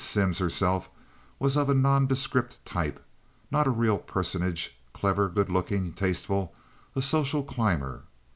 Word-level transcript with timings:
Simms 0.03 0.39
herself 0.39 0.89
was 1.37 1.55
of 1.55 1.69
a 1.69 1.75
nondescript 1.75 2.65
type, 2.65 3.05
not 3.51 3.67
a 3.67 3.69
real 3.69 3.99
personage, 3.99 4.75
clever, 4.95 5.29
good 5.29 5.51
looking, 5.51 5.93
tasteful, 5.93 6.55
a 6.95 7.03
social 7.03 7.43
climber. 7.43 8.01